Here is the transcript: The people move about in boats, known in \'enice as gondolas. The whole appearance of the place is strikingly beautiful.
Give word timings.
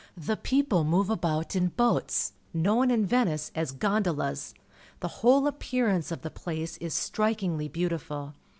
The 0.17 0.35
people 0.35 0.83
move 0.83 1.11
about 1.11 1.55
in 1.55 1.67
boats, 1.67 2.33
known 2.55 2.89
in 2.89 3.07
\'enice 3.07 3.51
as 3.53 3.71
gondolas. 3.71 4.55
The 4.99 5.07
whole 5.21 5.45
appearance 5.45 6.11
of 6.11 6.23
the 6.23 6.31
place 6.31 6.75
is 6.77 6.95
strikingly 6.95 7.67
beautiful. 7.67 8.33